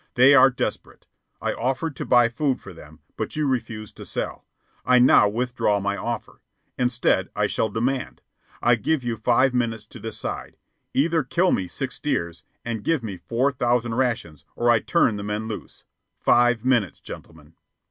[0.15, 1.05] They are desperate.
[1.43, 4.47] I offered to buy food for them, but you refused to sell.
[4.83, 6.41] I now withdraw my offer.
[6.75, 8.19] Instead, I shall demand.
[8.63, 10.57] I give you five minutes to decide.
[10.95, 15.23] Either kill me six steers and give me four thousand rations, or I turn the
[15.23, 15.83] men loose.
[16.19, 17.53] Five minutes, gentlemen."